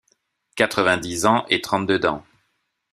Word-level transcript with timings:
Quatrevingt-dix 0.55 1.25
ans 1.27 1.45
et 1.51 1.61
trente-deux 1.61 1.99
dents 1.99 2.25